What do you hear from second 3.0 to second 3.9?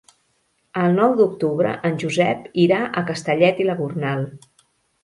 Castellet i la